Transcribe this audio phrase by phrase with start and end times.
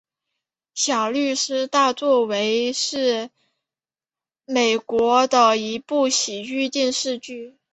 [0.73, 3.29] 小律师大作为是
[4.45, 7.59] 美国的一部喜剧电视剧。